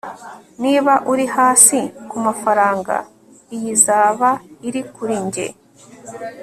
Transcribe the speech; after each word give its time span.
niba 0.63 0.93
uri 1.11 1.25
hasi 1.35 1.79
kumafaranga, 2.09 2.95
iyi 3.55 3.69
izaba 3.75 4.29
iri 4.67 4.81
kuri 4.93 5.15
njye 5.25 5.47